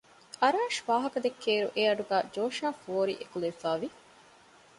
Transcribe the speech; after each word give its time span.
އަރާޝް 0.41 0.79
ވާހަކަދެއްކިއިރު 0.87 1.67
އެއަޑުގައި 1.75 2.27
ޖޯޝާއި 2.33 2.75
ފޯރި 2.83 3.13
އެކުލެވިފައި 3.17 3.79
ވި 3.81 3.89